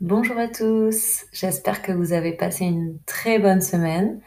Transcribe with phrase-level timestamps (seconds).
[0.00, 4.20] Bonjour à tous, j'espère que vous avez passé une très bonne semaine.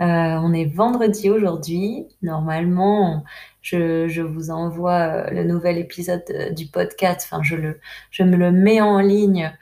[0.00, 2.06] Euh, on est vendredi aujourd'hui.
[2.20, 3.24] Normalement,
[3.62, 7.26] je, vous envoie euh, le nouvel épisode euh, du podcast.
[7.30, 9.56] Enfin, je, me le mets en ligne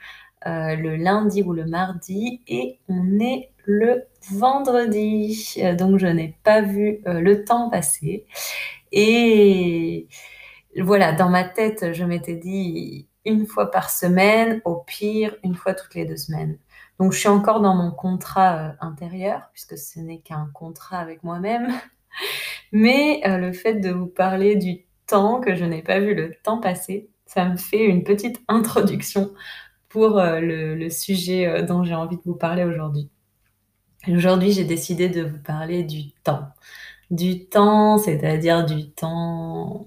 [0.45, 5.57] le lundi ou le mardi et on est le vendredi.
[5.77, 8.25] donc, je n'ai pas vu le temps passer.
[8.91, 10.07] Et
[10.77, 15.73] voilà, dans ma tête, je m'étais dit une fois par semaine, au pire une fois
[15.73, 16.57] toutes les deux semaines.
[16.99, 21.23] Donc je suis encore dans mon contrat euh, intérieur, puisque ce n'est qu'un contrat avec
[21.23, 21.67] moi-même.
[22.71, 26.33] Mais euh, le fait de vous parler du temps, que je n'ai pas vu le
[26.43, 29.33] temps passer, ça me fait une petite introduction
[29.93, 33.11] pour euh, le, sujet dont j'ai envie de vous parler aujourd'hui.
[34.09, 36.49] Aujourd'hui, j'ai décidé de vous parler du temps.
[37.11, 39.85] Du temps, c'est-à-dire du temps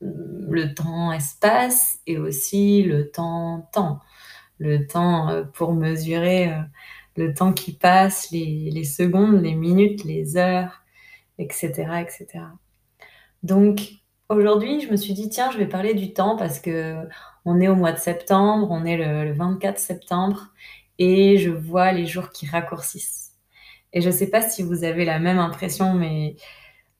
[0.00, 4.00] le temps-espace et aussi le temps-temps.
[4.58, 6.60] Le temps euh, pour mesurer euh,
[7.16, 10.82] le temps qui passe, les, secondes, les minutes, les heures,
[11.38, 12.02] etc.
[12.02, 12.44] etc.
[13.42, 13.80] Donc
[14.28, 16.96] aujourd'hui, je me suis dit, tiens, je vais parler du temps parce que
[17.44, 20.48] on est au mois de septembre, on est le, le 24 septembre
[20.98, 23.32] et je vois les jours qui raccourcissent.
[23.92, 26.36] Et je ne sais pas si vous avez la même impression, mais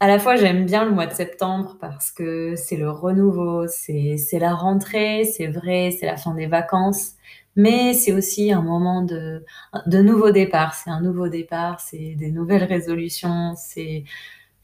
[0.01, 4.19] à la fois, j'aime bien le mois de septembre parce que c'est le renouveau, c'est
[4.39, 7.13] la rentrée, c'est vrai, c'est la fin des vacances,
[7.57, 9.45] mais c'est aussi un moment de,
[9.87, 10.75] de nouveau départ.
[10.75, 14.05] C'est un nouveau départ, c'est des nouvelles résolutions, c'est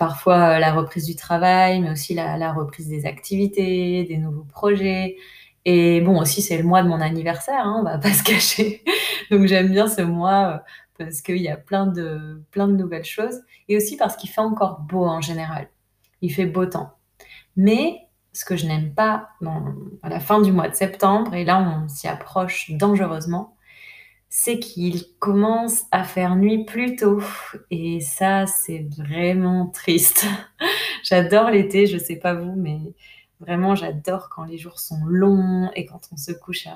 [0.02, 5.16] parfois la reprise du travail, mais aussi la, la, reprise des activités, des nouveaux projets.
[5.64, 8.82] Et bon, aussi, c'est le mois de mon anniversaire, hein, on va pas se cacher.
[9.30, 10.64] Donc, j'aime bien ce mois
[10.98, 14.40] parce qu'il y a plein de, plein de nouvelles choses, et aussi parce qu'il fait
[14.40, 15.68] encore beau en général.
[16.20, 16.90] Il fait beau temps.
[17.54, 18.00] Mais
[18.32, 19.28] ce que je n'aime pas
[20.02, 23.54] à la fin du mois de septembre, et là on s'y approche dangereusement,
[24.34, 27.20] c'est qu'il commence à faire nuit plus tôt.
[27.70, 30.24] Et ça, c'est vraiment triste.
[31.04, 32.78] j'adore l'été, je sais pas vous, mais
[33.40, 36.66] vraiment j'adore quand les jours sont longs et quand on se couche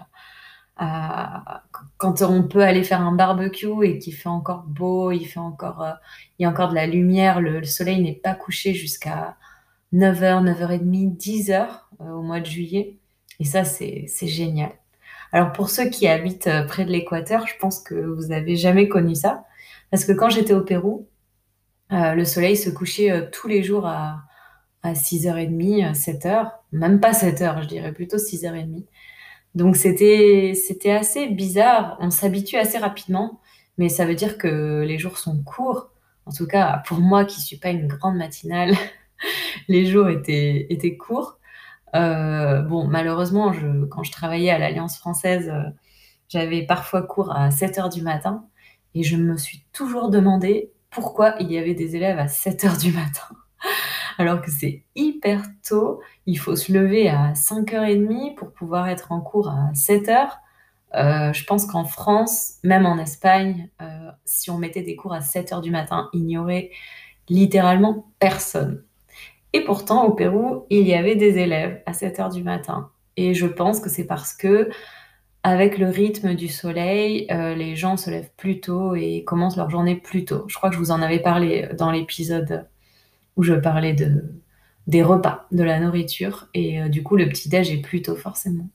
[0.77, 1.63] à,
[1.97, 5.83] quand on peut aller faire un barbecue et qu'il fait encore beau, il fait encore,
[5.83, 5.93] euh,
[6.39, 9.39] il y a encore de la lumière, le, soleil n'est pas couché jusqu'à
[9.95, 11.69] 9h, 9h30, 10h
[12.01, 12.99] au mois de juillet.
[13.41, 14.73] Et ça, c'est génial.
[15.37, 18.89] Alors pour ceux qui habitent euh, près de l'équateur, je pense que vous n'avez jamais
[18.89, 19.45] connu ça.
[19.91, 21.09] Parce que quand j'étais au Pérou,
[21.93, 24.23] euh, le soleil se couchait tous les jours à,
[24.83, 28.87] à 6h30, 7h, même pas 7h, je dirais plutôt 6h30.
[29.55, 30.55] Donc c'était
[30.91, 31.99] assez bizarre.
[32.01, 33.43] On s'habitue assez rapidement,
[33.77, 35.91] mais ça veut dire que les jours sont courts.
[36.25, 38.73] En tout cas, pour moi qui suis pas une grande matinale,
[39.69, 41.39] les jours étaient courts.
[41.95, 43.53] Euh, bon, malheureusement,
[43.91, 45.71] quand je travaillais à l'Alliance française, euh,
[46.29, 48.47] j'avais parfois cours à 7 heures du matin
[48.95, 52.77] et je me suis toujours demandé pourquoi il y avait des élèves à 7 heures
[52.79, 53.29] du matin
[54.19, 56.01] alors que c'est hyper tôt.
[56.27, 60.29] Il faut se lever à 5h30 pour pouvoir être en cours à 7h.
[60.95, 63.69] Euh, je pense qu'en France, même en Espagne,
[64.25, 66.71] si on mettait des cours à 7h du matin, il n'y aurait
[67.29, 68.86] littéralement personne.
[69.57, 72.91] Et pourtant, au Pérou, il y avait des élèves à 7h du matin.
[73.17, 74.69] Et je pense que c'est parce que,
[75.45, 79.71] avec le rythme du soleil, euh, les gens se lèvent plus tôt et commencent leur
[79.71, 80.45] journée plus tôt.
[80.49, 82.69] Je crois que je vous en avais parlé dans l'épisode
[83.39, 84.25] où je parlais de,
[84.89, 86.51] des repas, de la nourriture.
[86.53, 88.69] Et euh, du coup, le petit-déj est plutôt forcément.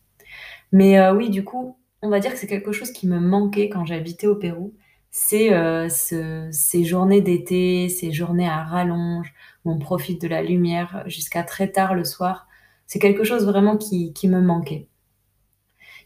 [0.72, 3.70] Mais euh, oui, du coup, on va dire que c'est quelque chose qui me manquait
[3.70, 4.74] quand j'habitais au Pérou.
[5.12, 9.34] C'est euh, ces journées d'été, ces journées à rallonge,
[9.66, 12.48] où on profite de la lumière jusqu'à très tard le soir.
[12.88, 14.88] C'est quelque chose vraiment qui, me manquait.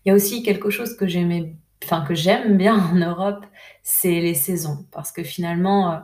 [0.03, 3.45] Il y a aussi quelque chose que j'aimais, enfin que j'aime bien en Europe,
[3.83, 6.01] c'est les saisons, parce que finalement,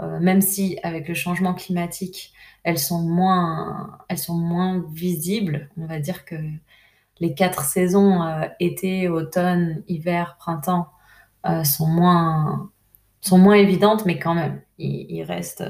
[0.00, 2.32] euh, même si avec le changement climatique,
[2.64, 5.70] elles sont moins, elles sont moins visibles.
[5.78, 6.36] On va dire que
[7.20, 10.88] les quatre saisons, euh, été, automne, hiver, printemps,
[11.46, 12.70] euh, sont, moins,
[13.20, 15.64] sont moins évidentes, mais quand même, il, reste,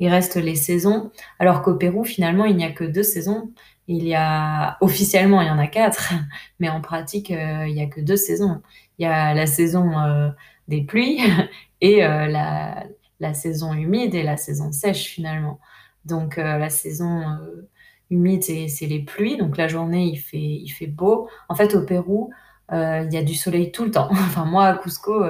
[0.00, 1.10] il reste les saisons.
[1.38, 3.52] Alors qu'au Pérou, finalement, il n'y a que deux saisons.
[3.86, 6.12] Il y a, officiellement, il y en a quatre,
[6.60, 8.62] mais en pratique, il n'y a que deux saisons.
[8.98, 10.32] Il y a la saison
[10.66, 11.20] des pluies
[11.80, 12.84] et la,
[13.20, 15.60] la saison humide et la saison sèche finalement.
[16.04, 17.68] Donc euh, la saison euh,
[18.10, 19.36] humide, c'est les pluies.
[19.36, 21.28] Donc la journée, il fait, il fait beau.
[21.48, 22.34] En fait, au Pérou, euh,
[22.72, 24.08] il y a du soleil tout le temps.
[24.12, 25.24] enfin, moi, à Cusco,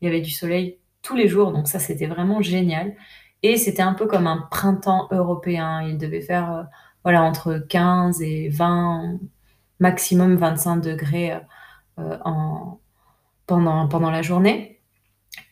[0.00, 2.94] il y avait du soleil tous les jours, donc ça c'était vraiment génial.
[3.42, 5.82] Et c'était un peu comme un printemps européen.
[5.82, 6.62] Il devait faire euh,
[7.04, 9.18] voilà, entre 15 et 20,
[9.80, 11.38] maximum 25 degrés
[11.98, 12.80] euh, en,
[13.46, 14.80] pendant, pendant la journée.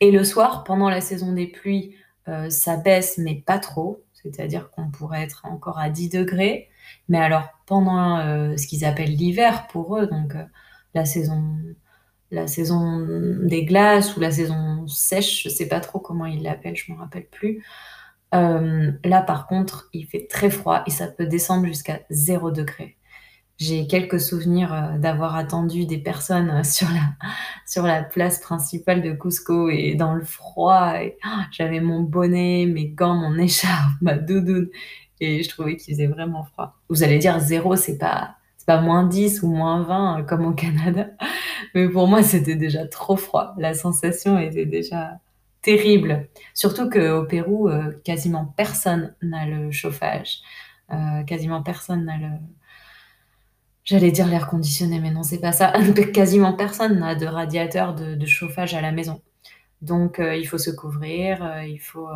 [0.00, 1.94] Et le soir, pendant la saison des pluies,
[2.28, 4.02] euh, ça baisse, mais pas trop.
[4.14, 6.68] C'est-à-dire qu'on pourrait être encore à 10 degrés.
[7.08, 8.18] Mais alors, pendant
[8.56, 10.34] ce qu'ils appellent l'hiver pour eux, donc
[10.96, 11.56] la saison
[12.30, 13.06] la saison
[13.42, 16.98] des glaces ou la saison sèche, je sais pas trop comment ils l'appellent, je me
[16.98, 17.64] rappelle plus.
[18.34, 22.96] Euh, là, par contre, il fait très froid et ça peut descendre jusqu'à 0 degré.
[23.58, 27.14] J'ai quelques souvenirs euh, d'avoir attendu des personnes euh, sur la,
[27.66, 30.94] sur la place principale de Cusco et dans le froid.
[31.22, 34.68] Ah, j'avais mon bonnet, mes gants, mon écharpe, ma doudoune
[35.20, 36.76] et je trouvais qu'il faisait vraiment froid.
[36.88, 38.35] Vous allez dire zéro, c'est pas,
[38.66, 41.08] pas moins 10 ou moins 20 comme au Canada.
[41.74, 43.54] Mais pour moi, c'était déjà trop froid.
[43.58, 45.20] La sensation était déjà
[45.62, 46.28] terrible.
[46.54, 50.40] Surtout qu'au Pérou, euh, quasiment personne n'a le chauffage.
[50.92, 52.28] Euh, quasiment personne n'a le.
[53.84, 55.72] J'allais dire l'air conditionné, mais non, c'est pas ça.
[56.14, 59.22] quasiment personne n'a de radiateur de, chauffage à la maison.
[59.82, 62.08] Donc, euh, il faut se couvrir, il faut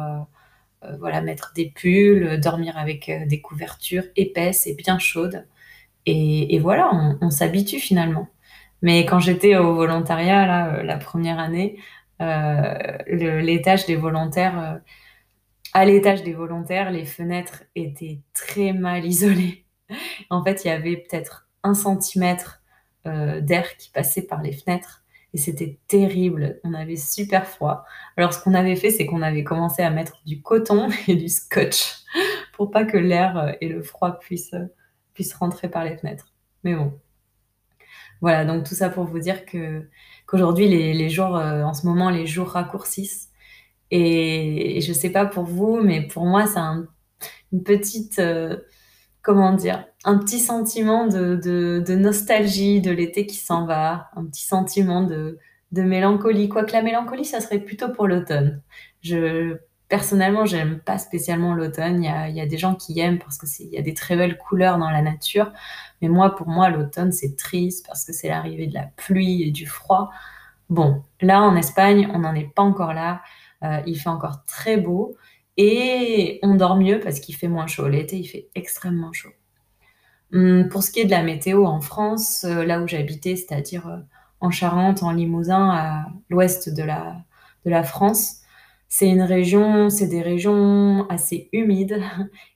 [0.99, 5.45] voilà, mettre des pulls, dormir avec des couvertures épaisses et bien chaudes.
[6.07, 8.27] Et, voilà, on s'habitue finalement.
[8.83, 11.79] Mais quand j'étais au volontariat, là, euh, la première année,
[12.21, 12.99] euh, euh,
[15.73, 19.67] à l'étage des volontaires, les fenêtres étaient très mal isolées.
[20.31, 22.63] En fait, il y avait peut-être un centimètre
[23.05, 25.03] d'air qui passait par les fenêtres
[25.33, 26.61] et c'était terrible.
[26.65, 27.85] On avait super froid.
[28.17, 31.29] Alors, ce qu'on avait fait, c'est qu'on avait commencé à mettre du coton et du
[31.29, 32.05] scotch
[32.53, 34.55] pour pas que l'air et le froid puissent,
[35.35, 36.33] rentrer par les fenêtres.
[36.65, 36.93] Mais bon,
[38.21, 39.89] voilà, donc tout ça pour vous dire que
[40.27, 43.31] qu'aujourd'hui, les, jours, euh, en ce moment, les jours raccourcissent.
[43.91, 46.61] Et, je je sais pas pour vous, mais pour moi, c'est
[47.53, 48.57] une petite, euh,
[49.23, 55.03] comment dire, un petit sentiment de, nostalgie de l'été qui s'en va, un petit sentiment
[55.03, 55.39] de,
[55.73, 56.49] de mélancolie.
[56.49, 58.63] Quoique la mélancolie, ça serait plutôt pour l'automne.
[59.03, 59.57] Je,
[59.91, 62.03] personnellement, j'aime pas spécialement l'automne.
[62.03, 64.79] Il y a, des gens qui aiment parce qu'il y a des très belles couleurs
[64.79, 65.53] dans la nature.
[66.01, 69.51] Mais moi, pour moi, l'automne, c'est triste parce que c'est l'arrivée de la pluie et
[69.51, 70.11] du froid.
[70.71, 73.21] Bon, là, en Espagne, on n'en est pas encore là.
[73.65, 75.17] Euh, il fait encore très beau
[75.57, 77.89] et on dort mieux parce qu'il fait moins chaud.
[77.89, 79.33] L'été, il fait extrêmement chaud.
[80.33, 83.89] Hum, pour ce qui est de la météo en France, euh, là où j'habitais, c'est-à-dire
[83.89, 83.99] euh,
[84.41, 87.17] en Charente, en Limousin, à l'ouest de la,
[87.65, 88.40] de la France,
[88.91, 92.03] c'est une région, c'est des régions assez humides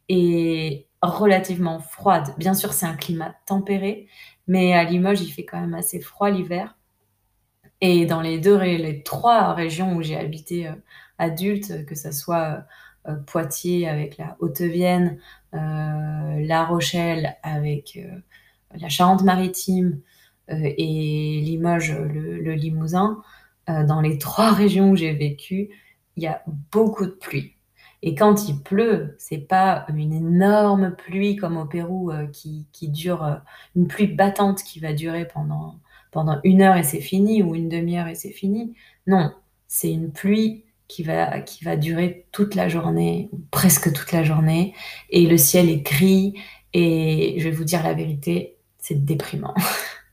[0.09, 2.35] et relativement froides.
[2.39, 4.09] Bien sûr, c'est un climat tempéré,
[4.49, 6.77] mais à Limoges, il fait quand même assez froid l'hiver.
[7.81, 10.73] Et dans les deux, les trois régions où j'ai habité euh,
[11.19, 12.65] adulte, que ce soit
[13.07, 15.19] euh, Poitiers avec la Haute-Vienne,
[15.55, 15.59] euh,
[16.41, 17.97] La Rochelle avec
[18.75, 20.01] la Charente-Maritime
[20.49, 23.23] et Limoges, le Limousin,
[23.69, 25.71] dans les trois régions où j'ai vécu,
[26.17, 27.55] il y a beaucoup de pluie.
[28.03, 33.25] Et quand il pleut, c'est pas une énorme pluie comme au Pérou euh, qui, dure,
[33.25, 33.37] euh,
[33.77, 35.81] une pluie battante qui va durer pendant,
[36.11, 38.75] pendant une heure et c'est fini, ou une demi-heure et c'est fini.
[39.07, 39.33] Non,
[39.69, 44.23] c'est une pluie qui va, qui va durer toute la journée, ou presque toute la
[44.23, 44.75] journée,
[45.09, 46.35] et le ciel est gris,
[46.75, 49.55] et je vais vous dire la vérité, c'est déprimant.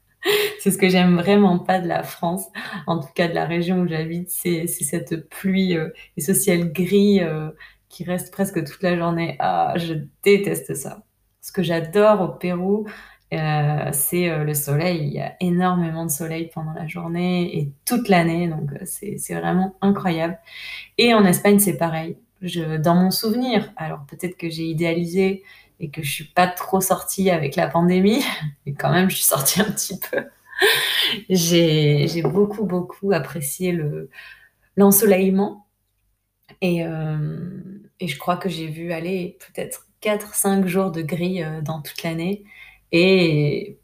[0.62, 2.46] c'est ce que j'aime vraiment pas de la France,
[2.86, 6.72] en tout cas de la région où j'habite, c'est cette pluie euh, et ce ciel
[6.72, 7.50] gris euh,
[7.90, 9.38] qui reste presque toute la journée.
[9.40, 11.02] Ah, je déteste ça.
[11.42, 12.86] Ce que j'adore au Pérou,
[13.34, 15.08] euh, c'est le soleil.
[15.08, 19.74] Il y a énormément de soleil pendant la journée et toute l'année, donc c'est vraiment
[19.82, 20.38] incroyable.
[21.00, 22.18] Et en Espagne, c'est pareil.
[22.84, 25.42] Dans mon souvenir, alors peut-être que j'ai idéalisé
[25.80, 28.24] et que je suis pas trop sortie avec la pandémie,
[28.68, 30.24] mais quand même, je suis sortie un petit peu
[31.30, 33.78] j'ai beaucoup, beaucoup apprécié
[34.78, 35.68] l'ensoleillement.
[36.62, 37.60] et, euh,
[38.00, 42.04] et, je crois que j'ai vu aller peut-être 4-5 jours de gris euh, dans toute
[42.04, 42.44] l'année.
[42.92, 43.80] Et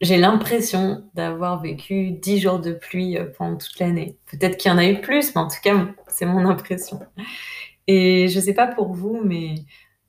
[0.00, 4.18] j'ai l'impression d'avoir vécu 10 jours de pluie euh, pendant toute l'année.
[4.30, 7.00] Peut-être qu'il y en a eu plus, mais en tout cas, c'est mon impression.
[7.86, 9.54] Et je sais pas pour vous, mais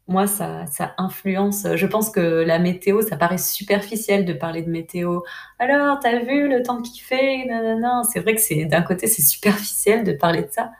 [0.07, 1.67] moi, ça, ça influence.
[1.75, 5.21] Je pense que la météo, ça paraît superficiel de parler de météo.
[5.59, 9.07] Alors, t'as vu le temps qu'il fait Non, non, C'est vrai que c'est d'un côté,
[9.07, 10.71] c'est superficiel de parler de ça.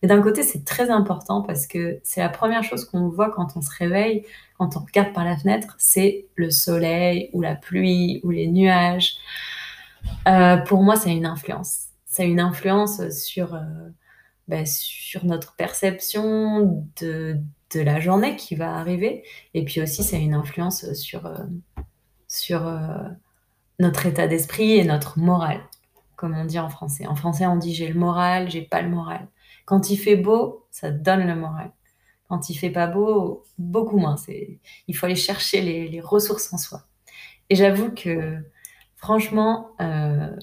[0.00, 3.56] Mais d'un côté, c'est très important parce que c'est la première chose qu'on voit quand
[3.56, 4.24] on se réveille,
[4.58, 9.16] quand on regarde par la fenêtre, c'est le soleil ou la pluie ou les nuages.
[10.26, 11.88] Euh, pour moi, ça a une influence.
[12.06, 13.60] Ça a une influence sur, euh,
[14.48, 17.38] bah, sur notre perception de
[17.74, 19.24] de la journée qui va arriver
[19.54, 21.36] et puis aussi ça a une influence sur, heu,
[22.28, 22.78] sur, heu,
[23.78, 25.60] notre état d'esprit et notre moral,
[26.16, 27.06] comme on dit en français.
[27.06, 29.28] En français, on dit: «J'ai le moral, j'ai pas le moral».
[29.64, 31.72] Quand il fait beau, ça donne le moral.
[32.28, 34.16] Quand il fait pas beau, beaucoup moins.
[34.16, 36.84] C'est il faut aller chercher les ressources en soi
[37.50, 38.38] et j'avoue que
[38.96, 40.38] franchement, heu,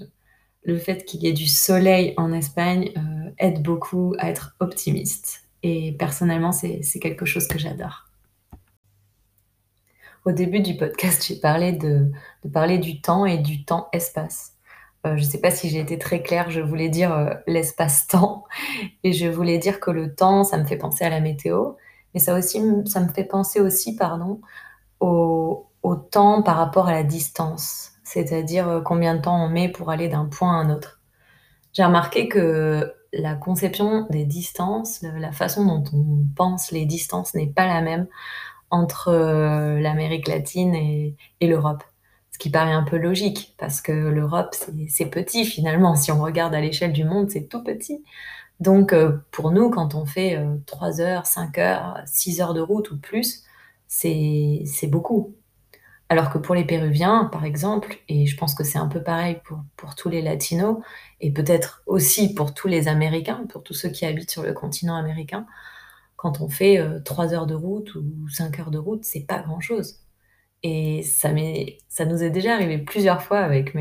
[0.64, 2.94] le fait qu'il y ait du soleil en Espagne,
[3.40, 8.06] aide beaucoup à être optimiste et personnellement, c'est quelque chose que j'adore.
[10.26, 12.12] Au début du podcast, j'ai parlé de
[12.54, 14.54] parler du temps et du temps-espace.
[15.06, 18.44] Heu, je sais pas si j'ai été très claire, je voulais dire, heu, l'espace-temps
[19.04, 21.74] et je voulais dire que le temps, ça me fait penser à la météo,
[22.14, 24.42] mais ça aussi ça me fait penser aussi, pardon,
[25.00, 29.90] au temps par rapport à la distance, c'est-à-dire, heu, combien de temps on met pour
[29.92, 31.00] aller d'un point à un autre.
[31.74, 37.48] J'ai remarqué que la conception des distances, la façon dont on pense les distances n'est
[37.48, 38.08] pas la même
[38.72, 41.84] entre, heu, l'Amérique latine et l'Europe.
[42.32, 44.56] Ce qui paraît un peu logique parce que l'Europe,
[44.90, 45.96] c'est petit finalement.
[45.96, 48.04] Si on regarde à l'échelle du monde, c'est tout petit.
[48.60, 52.62] Donc heu, pour nous, quand on fait, heu, 3 heures, 5 heures, 6 heures de
[52.62, 53.44] route ou plus,
[53.88, 55.36] c'est beaucoup.
[56.12, 59.40] Alors que pour les Péruviens, par exemple, et je pense que c'est un peu pareil
[59.78, 60.78] pour tous les latinos
[61.22, 64.96] et peut-être aussi pour tous les Américains, pour tous ceux qui habitent sur le continent
[64.96, 65.46] américain,
[66.18, 69.40] quand on fait, heu, 3 heures de route ou 5 heures de route, c'est pas
[69.42, 70.00] grand-chose
[70.64, 73.76] et ça nous est déjà arrivé plusieurs fois avec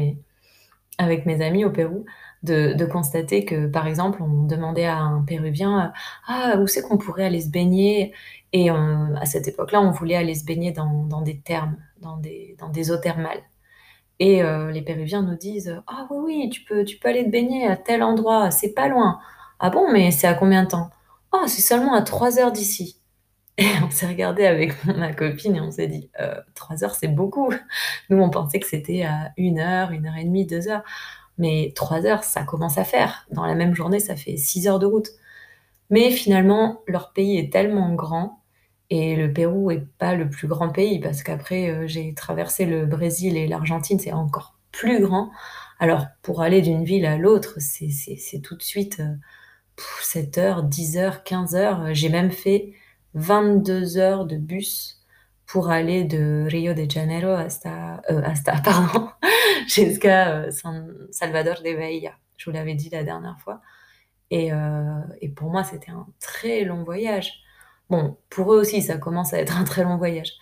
[1.26, 2.04] mes amis au Pérou
[2.44, 5.92] de de constater que, par exemple, on demandait à un Péruvien:
[6.28, 8.14] «Ah, où c'est qu'on pourrait aller se baigner?»
[8.52, 12.98] Et à cette époque-là, on voulait aller se baigner dans des thermes, dans des eaux
[12.98, 13.42] thermales
[14.20, 16.62] et heu, les Péruviens nous disent: «Ah oui, oui, tu
[16.98, 19.20] peux aller te baigner à tel endroit, c'est pas loin».
[19.60, 20.90] «Ah bon, mais c'est à combien de temps?»
[21.32, 23.00] «Oh, c'est seulement à 3 heures d'ici»
[23.58, 27.08] et on s'est regardé avec ma copine et on s'est dit: «Heu, 3 heures, c'est
[27.08, 27.52] beaucoup».
[28.10, 30.84] Nous, on pensait que c'était à 1 heure, 1 heure et demie, 2 heures,
[31.38, 33.26] mais 3 heures, ça commence à faire.
[33.32, 35.08] Dans la même journée, ça fait 6 heures de route.
[35.90, 38.37] Mais finalement, leur pays est tellement grand
[38.90, 42.86] et le Pérou est pas le plus grand pays parce qu'après, heu, j'ai traversé le
[42.86, 45.30] Brésil et l'Argentine, c'est encore plus grand.
[45.78, 49.18] Alors pour aller d'une ville à l'autre, c'est tout de suite, heu,
[50.02, 51.94] 7 heures, 10 heures, 15 heures.
[51.94, 52.72] J'ai même fait
[53.14, 55.00] 22 heures de bus
[55.46, 59.08] pour aller de Rio de Janeiro hasta, heu, hasta pardon,
[59.68, 62.12] jusqu'à, heu, San Salvador de Bahia.
[62.36, 63.60] Je vous l'avais dit la dernière fois
[64.30, 67.32] et heu et pour moi, c'était un très long voyage.
[67.90, 70.32] Bon, pour eux aussi, ça commence à être un très long voyage.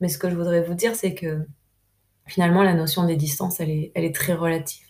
[0.00, 1.46] Mais ce que je voudrais vous dire, c'est que
[2.26, 4.86] finalement, la notion des distances, elle est très relative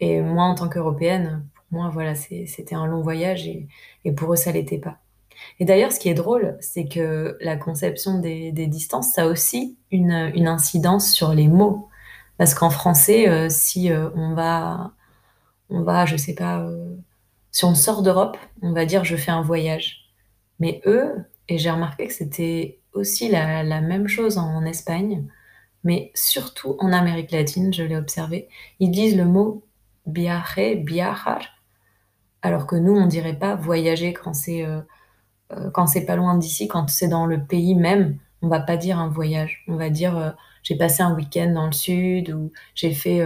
[0.00, 4.36] et moi, en tant qu'Européenne, pour moi, voilà, c'était un long voyage et pour eux,
[4.36, 5.00] ça l'était pas
[5.60, 9.78] et d'ailleurs, ce qui est drôle, c'est que la conception des distances, ça a aussi
[9.90, 11.88] une, incidence sur les mots.
[12.38, 14.92] Parce qu'en français, heu, si, heu, on va
[15.70, 16.98] on va, je sais pas, heu,
[17.52, 20.03] si on sort d'Europe, on va dire: «Je fais un voyage».
[20.60, 21.14] Mais eux
[21.48, 25.26] et j'ai remarqué que c'était aussi la même chose en Espagne,
[25.84, 28.48] mais surtout en Amérique latine, je l'ai observé,
[28.80, 29.64] ils disent le mot
[30.06, 31.40] viaje, viajar,
[32.42, 34.82] alors que nous, on dirait pas voyager quand c'est, heu
[35.54, 38.76] heu, quand c'est pas loin d'ici, quand c'est dans le pays même, on va pas
[38.78, 39.64] dire un voyage.
[39.68, 40.32] On va dire, heu:
[40.64, 43.22] «J'ai passé un week-end dans le sud» ou «J'ai fait,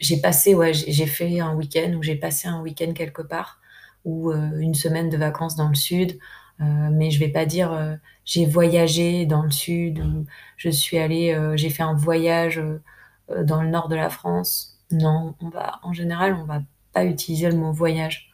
[0.00, 3.60] j'ai passé, ouais, j'ai fait un week-end» ou «J'ai passé un week-end quelque part»
[4.04, 6.18] ou heu, «une semaine de vacances dans le sud»,
[6.60, 10.26] heu, mais je vais pas dire, heu: «J'ai voyagé dans le sud» ou
[10.56, 12.60] «Je suis allé, heu, j'ai fait un voyage,
[13.44, 14.78] dans le nord de la France».
[14.90, 16.62] Non, on va en général, on va
[16.94, 18.30] pas utiliser le mot voyage.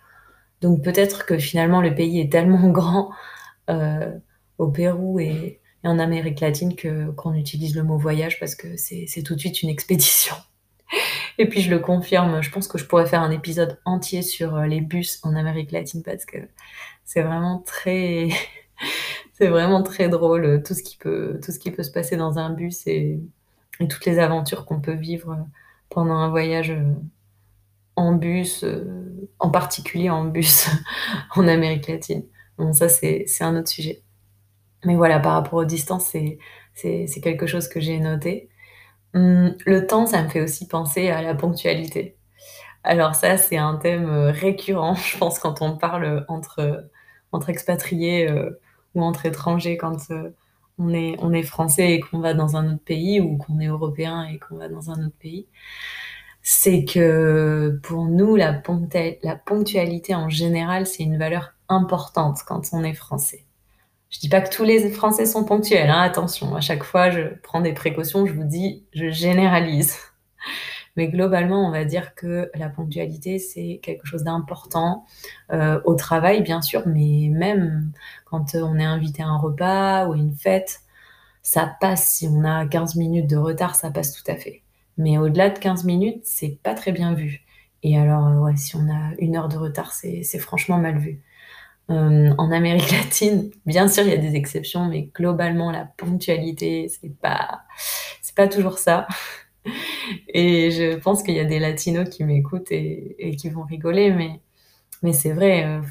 [0.62, 3.10] Donc peut-être que finalement le pays est tellement grand,
[4.58, 6.74] au Pérou et et en Amérique latine
[7.14, 10.34] qu'on utilise le mot voyage parce que c'est tout de suite une expédition
[11.38, 14.56] et puis je le confirme, je pense que je pourrais faire un épisode entier sur,
[14.56, 16.38] heu, les bus en Amérique latine parce que
[17.04, 18.30] c'est vraiment très
[19.34, 22.16] c'est vraiment très drôle, heu, tout ce qui peut tout ce qui peut se passer
[22.16, 23.20] dans un bus et
[23.80, 25.44] et toutes les aventures qu'on peut vivre, heu,
[25.90, 26.74] pendant un voyage,
[27.96, 28.64] en bus,
[29.38, 30.68] en particulier en bus
[31.36, 32.24] en Amérique latine.
[32.58, 34.02] Bon ça, c'est un autre sujet.
[34.84, 36.06] Mais voilà, par rapport aux distances,
[36.74, 38.48] c'est quelque chose que j'ai noté.
[39.14, 42.16] Mmh, le temps, ça me fait aussi penser à la ponctualité.
[42.84, 46.88] Alors ça, c'est un thème, heu, récurrent, je pense, quand on parle, entre,
[47.32, 48.60] entre expatriés, heu,
[48.94, 50.34] ou entre étrangers quand, heu,
[50.78, 53.66] on est on est français et qu'on va dans un autre pays ou qu'on est
[53.68, 55.48] européen et qu'on va dans un autre pays.
[56.42, 58.52] c'est que pour nous, la
[59.46, 63.44] ponctualité en général, c'est une valeur importante quand on est français.
[64.14, 67.34] Je dis pas que tous les Français sont ponctuels, hein, attention, à chaque fois je
[67.42, 69.98] prends des précautions, je vous dis, je généralise.
[70.96, 75.04] Mais globalement, on va dire que la ponctualité, c'est quelque chose d'important
[75.52, 77.90] euh, au travail, bien sûr, mais même
[78.24, 80.82] quand on est invité à un repas ou à une fête,
[81.42, 82.06] ça passe.
[82.06, 84.62] Si on a 15 minutes de retard, ça passe tout à fait.
[84.96, 87.42] Mais au-delà de 15 minutes, c'est pas très bien vu.
[87.82, 91.20] Et alors, euh, ouais, si on a une heure de retard, c'est franchement mal vu.
[91.90, 96.88] Euh, en Amérique latine, bien sûr, il y a des exceptions, mais globalement, la ponctualité,
[96.88, 97.62] c'est pas,
[98.22, 99.06] c'est pas toujours ça.
[100.28, 104.40] Et je pense qu'il y a des latinos qui m'écoutent et, qui vont rigoler, mais,
[105.02, 105.64] mais c'est vrai.
[105.66, 105.82] Euh,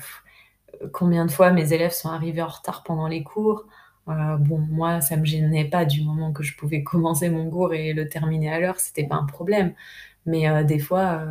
[0.94, 3.66] combien de fois mes élèves sont arrivés en retard pendant les cours?
[4.10, 7.74] Euh, bon, moi, ça me gênait pas du moment que je pouvais commencer mon cours
[7.74, 9.74] et le terminer à l'heure, c'était pas un problème.
[10.26, 11.22] Mais des fois,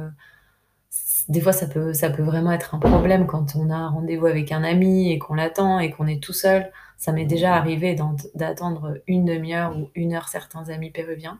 [1.29, 4.65] des fois, ça peut, vraiment être un problème quand on a un rendez-vous avec un
[4.65, 6.71] ami et qu'on l'attend et qu'on est tout seul.
[6.99, 7.97] Ça m'est déjà arrivé
[8.35, 11.39] d'attendre une demi-heure ou une heure certains amis péruviens.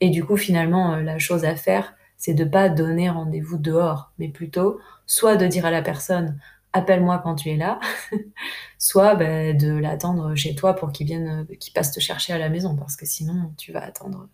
[0.00, 4.28] Et du coup, finalement, la chose à faire, c'est de pas donner rendez-vous dehors, mais
[4.28, 6.38] plutôt soit de dire à la personne
[6.72, 7.80] appelle-moi quand tu es là,
[8.78, 12.48] soit bah, de l'attendre chez toi pour qu'il vienne, qu'il passe te chercher à la
[12.48, 14.28] maison, parce que sinon tu vas attendre.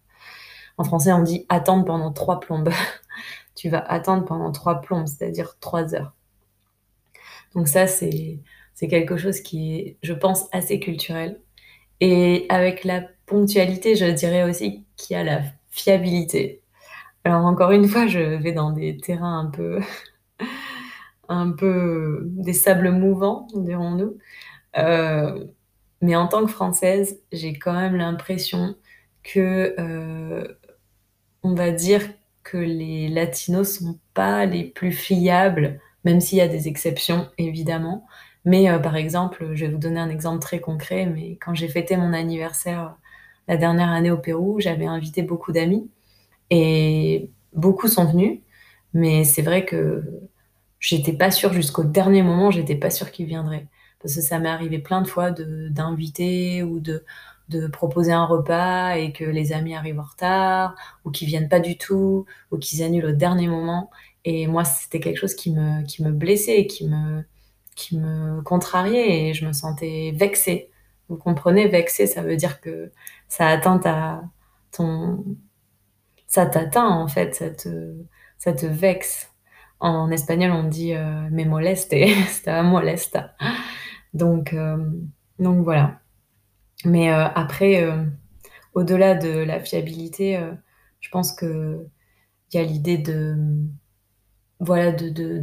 [0.76, 2.70] En français, on dit attendre pendant trois plombes.
[3.58, 6.14] tu vas attendre pendant trois plombes, c'est-à-dire trois heures.
[7.54, 8.40] Donc ça, c'est
[8.78, 11.40] quelque chose qui est, je pense, assez culturel.
[12.00, 16.62] Et avec la ponctualité, je dirais aussi qu'il y a la fiabilité.
[17.24, 19.80] Alors encore une fois, je vais dans des terrains un peu
[21.28, 24.18] un peu des sables mouvants, dirons-nous.
[24.78, 25.44] Euh,
[26.00, 28.76] mais en tant que Française, j'ai quand même l'impression
[29.24, 30.46] que, euh,
[31.42, 32.02] on va dire
[32.50, 38.06] que les latinos sont pas les plus fiables, même s'il y a des exceptions, évidemment.
[38.44, 41.68] Mais euh, par exemple, je vais vous donner un exemple très concret, mais quand j'ai
[41.68, 42.96] fêté mon anniversaire
[43.48, 45.90] la dernière année au Pérou, j'avais invité beaucoup d'amis
[46.50, 48.40] et beaucoup sont venus,
[48.94, 50.02] mais c'est vrai que
[50.80, 53.66] j'étais pas sûre jusqu'au dernier moment, j'étais pas sûre qu'il viendrait.
[54.00, 57.04] Parce que ça m'est arrivé plein de fois d'inviter ou de,
[57.48, 61.60] de proposer un repas et que les amis arrivent en retard ou qu'ils viennent pas
[61.60, 63.90] du tout ou qu'ils annulent au dernier moment.
[64.24, 67.24] Et moi, c'était quelque chose qui me, qui me blessait, qui me,
[67.76, 70.70] qui me contrariait et je me sentais vexée.
[71.08, 72.92] Vous comprenez, vexée, ça veut dire que
[73.28, 74.22] ça atteint ta,
[74.72, 75.24] ton,
[76.26, 77.94] ça t'atteint en fait, ça te,
[78.38, 79.32] ça te vexe.
[79.80, 81.94] En espagnol, on dit euh, me moleste,
[82.44, 83.34] ça molesta.
[84.14, 84.76] Donc, euh,
[85.38, 86.00] donc voilà.
[86.84, 87.86] Mais euh, après,
[88.74, 90.40] au-delà de la fiabilité,
[91.00, 91.86] je pense que
[92.52, 93.68] il y a l'idée de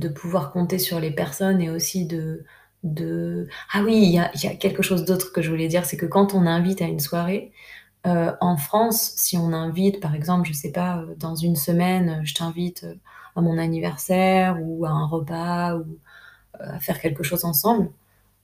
[0.09, 2.45] pouvoir compter sur les personnes et aussi de
[3.73, 6.35] ah oui il y a, quelque chose d'autre que je voulais dire c'est que quand
[6.35, 7.51] on invite à une soirée
[8.05, 12.85] en France si on invite par exemple je sais pas dans une semaine je t'invite
[13.35, 15.97] à mon anniversaire ou à un repas ou
[16.61, 17.89] euh, à faire quelque chose ensemble,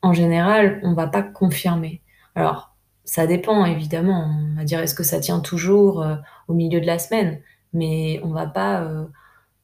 [0.02, 2.02] en général, on va pas confirmer.
[2.36, 4.34] Alors, ça dépend évidemment.
[4.54, 6.16] On va dire est-ce que ça tient toujours euh,
[6.48, 7.42] au milieu de la semaine,
[7.74, 9.06] mais on va pas euh,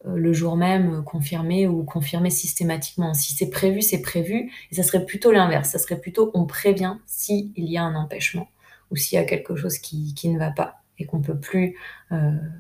[0.06, 3.14] le jour même confirmer ou confirmer systématiquement.
[3.14, 4.52] Si c'est prévu, c'est prévu.
[4.72, 5.70] Et ça serait plutôt l'inverse.
[5.70, 8.48] Ça serait plutôt on prévient s'il y a un empêchement
[8.92, 11.76] ou s'il y a quelque chose qui, ne va pas et qu'on peut plus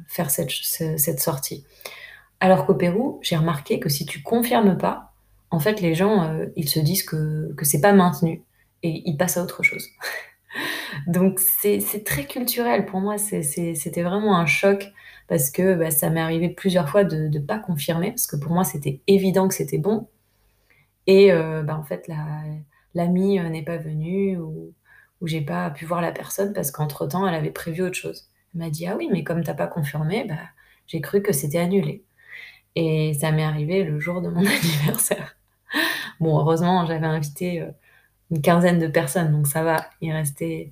[0.08, 1.66] faire cette, cette sortie.
[2.40, 5.07] Alors qu'au Pérou, j'ai remarqué que si tu confirmes pas,
[5.52, 8.44] en fait, les gens, euh, ils se disent que, c'est pas maintenu
[8.84, 9.88] et ils passent à autre chose.
[11.08, 12.86] Donc, c'est très culturel.
[12.86, 14.92] Pour moi, c'était vraiment un choc
[15.28, 18.52] parce que bah, ça m'est arrivé plusieurs fois de ne pas confirmer parce que pour
[18.52, 20.08] moi, c'était évident que c'était bon.
[21.08, 22.10] Et euh, bah, en fait,
[22.94, 24.74] l'ami euh, n'est pas venu ou,
[25.22, 28.30] ou j'ai pas pu voir la personne parce qu'entre-temps, elle avait prévu autre chose.
[28.54, 30.36] Elle m'a dit Ah oui, mais comme t'as pas confirmé, bah,
[30.88, 32.04] j'ai cru que c'était annulé.
[32.76, 35.37] Et ça m'est arrivé le jour de mon anniversaire.
[36.20, 37.72] Bon, heureusement, j'avais invité euh,
[38.32, 39.90] une quinzaine de personnes, donc ça va.
[40.02, 40.72] Il restait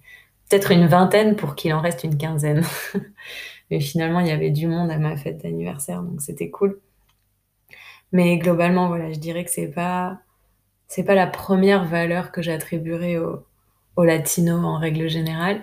[0.50, 2.64] peut-être une vingtaine pour qu'il en reste une quinzaine.
[3.72, 6.80] Mais finalement, il y avait du monde à ma fête d'anniversaire, donc c'était cool.
[8.12, 10.20] Mais globalement, voilà, je dirais que c'est pas
[10.88, 13.46] c'est pas la première valeur que j'attribuerais aux
[13.96, 15.62] au latinos en règle générale.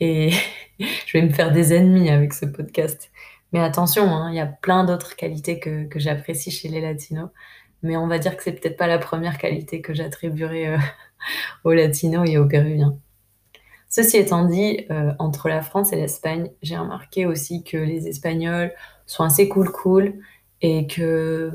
[0.00, 0.30] Et
[0.78, 3.10] je vais me faire des ennemis avec ce podcast.
[3.52, 7.30] Mais attention, hein, il y a plein d'autres qualités que, que j'apprécie chez les latinos.
[7.82, 10.78] Mais on va dire que c'est peut-être pas la première qualité que j'attribuerai euh,
[11.64, 12.98] aux latinos et aux péruviens.
[13.88, 18.72] Ceci étant dit, euh, entre la France et l'Espagne, j'ai remarqué aussi que les Espagnols
[19.06, 20.14] sont assez cool cool
[20.60, 21.52] et que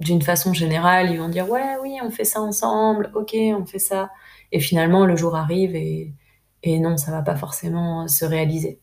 [0.00, 3.78] d'une façon générale, ils vont dire ouais, oui, on fait ça ensemble, ok, on fait
[3.78, 4.10] ça.
[4.52, 6.14] Et finalement, le jour arrive et,
[6.62, 8.80] et non, ça va pas forcément se réaliser.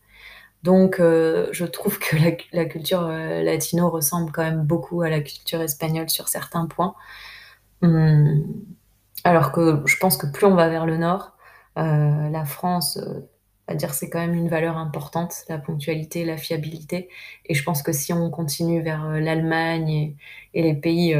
[0.62, 2.16] Donc, euh, je trouve que
[2.52, 6.94] la, culture euh, latino ressemble quand même beaucoup à la culture espagnole sur certains points.
[7.82, 8.44] Hum,
[9.24, 11.36] alors que je pense que plus on va vers le nord,
[11.78, 12.98] euh, la France,
[13.68, 17.10] à dire c'est quand même une valeur importante, la ponctualité, la fiabilité.
[17.46, 20.16] Et je pense que si on continue vers l'Allemagne
[20.54, 21.16] et, les pays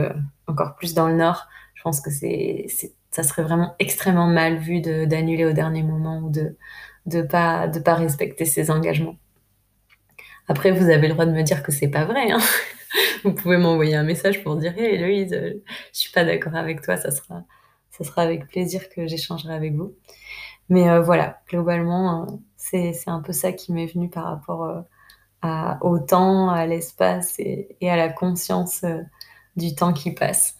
[0.47, 2.67] encore plus dans le nord, je pense que c'est,
[3.11, 6.57] ça serait vraiment extrêmement mal vu d'annuler au dernier moment ou de
[7.07, 9.17] de pas respecter ses engagements.
[10.49, 12.39] Après, vous avez le droit de me dire que c'est pas vrai, hein.
[13.25, 15.55] Vous pouvez m'envoyer un message pour dire Hey Héloïse, euh,
[15.93, 17.43] je suis pas d'accord avec toi, ça sera,
[17.91, 19.95] ça sera avec plaisir que j'échangerai avec vous.
[20.69, 24.65] Mais euh, voilà, globalement, euh, c'est, c'est un peu ça qui m'est venu par rapport
[24.65, 24.81] euh,
[25.43, 28.85] à, au temps, à l'espace et, et à la conscience
[29.57, 30.56] du temps qui passe.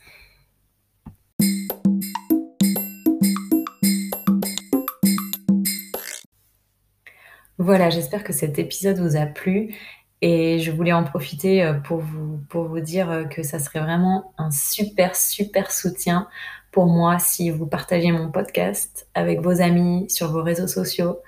[7.67, 9.75] Voilà, j'espère que cet épisode vous a plu
[10.23, 14.53] et je voulais en profiter euh, pour vous, dire euh, que ça serait vraiment un
[14.53, 16.29] super, super soutien
[16.71, 21.19] pour moi si vous partagez mon podcast avec vos amis sur vos réseaux sociaux.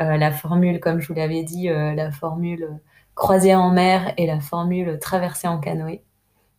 [0.00, 2.80] Euh, la formule, comme je vous l'avais dit, euh, la formule
[3.14, 6.02] croisière en mer et la formule traversée en canoë.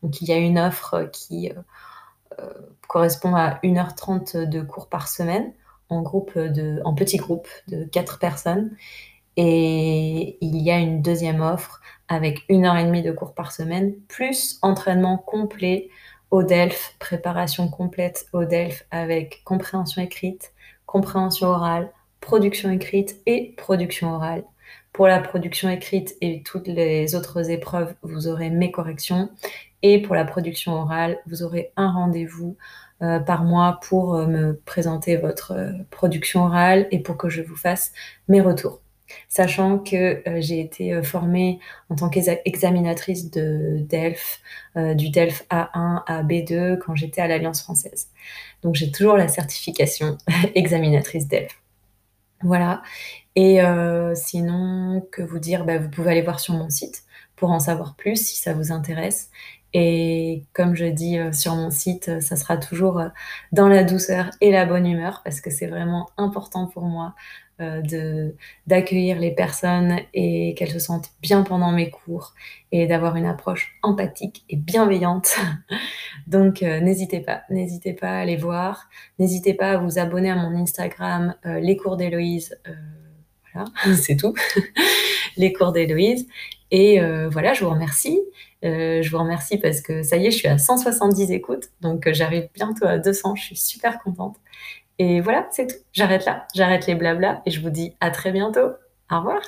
[0.02, 1.52] Donc il y a une offre qui
[2.88, 5.54] correspond à 1h30 de cours par semaine
[5.90, 8.72] en groupe de, en petit groupe de 4 personnes.
[9.36, 13.52] Et il y a une deuxième offre avec une heure et demie de cours par
[13.52, 15.90] semaine, plus entraînement complet
[16.34, 20.52] au DELF, préparation complète au DELF avec compréhension écrite,
[20.88, 21.92] compréhension orale,
[22.22, 24.44] production écrite et production orale.
[24.94, 29.30] Pour la production écrite et toutes les autres épreuves, vous aurez mes corrections.
[29.84, 32.58] Et pour la production orale, vous aurez un rendez-vous
[33.04, 37.44] euh, par mois pour euh, me présenter votre euh, production orale et pour que je
[37.44, 37.92] vous fasse
[38.28, 38.83] mes retours
[39.30, 44.42] sachant que euh, j'ai été euh, formée en tant qu'examinatrice de DELF,
[44.78, 48.10] euh, du DELF A1 à B2 quand j'étais à l'Alliance française.
[48.62, 50.18] Donc j'ai toujours la certification
[50.56, 51.60] examinatrice DELF.
[52.42, 52.84] Voilà.
[53.36, 53.62] Et
[54.16, 57.04] sinon, que vous dire, bah, vous pouvez aller voir sur mon site
[57.36, 59.32] pour en savoir plus si ça vous intéresse.
[59.74, 63.02] Et comme je dis sur mon site, ça sera toujours
[63.54, 67.16] dans la douceur et la bonne humeur parce que c'est vraiment important pour moi
[67.82, 68.36] de
[68.68, 72.34] d'accueillir les personnes et qu'elles se sentent bien pendant mes cours
[72.72, 75.36] et d'avoir une approche empathique et bienveillante.
[76.28, 80.36] Donc euh, n'hésitez pas, n'hésitez pas à aller voir, n'hésitez pas à vous abonner à
[80.36, 82.58] mon Instagram, euh, les cours d'Héloïse.
[82.68, 82.74] Euh,
[83.54, 84.34] voilà, c'est tout.
[85.38, 86.28] les cours d'Héloïse.
[86.72, 88.20] Et euh, voilà, je vous remercie.
[88.66, 92.08] Euh, je vous remercie parce que ça y est, je suis à 170 écoutes, donc
[92.08, 93.36] euh, j'arrive bientôt à 200.
[93.36, 94.38] Je suis super contente.
[95.00, 95.76] Et voilà, c'est tout.
[95.92, 98.72] J'arrête là, j'arrête les blablas et je vous dis à très bientôt.
[99.12, 99.42] Au revoir.